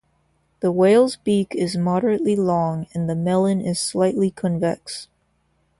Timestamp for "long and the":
2.35-3.13